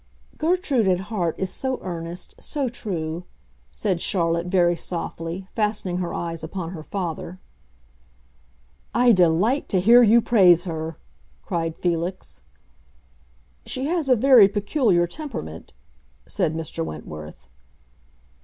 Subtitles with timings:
[0.39, 3.23] "Gertrude, at heart, is so earnest, so true,"
[3.71, 7.37] said Charlotte, very softly, fastening her eyes upon her father.
[8.95, 10.97] "I delight to hear you praise her!"
[11.43, 12.41] cried Felix.
[13.67, 15.71] "She has a very peculiar temperament,"
[16.25, 16.83] said Mr.
[16.83, 17.47] Wentworth.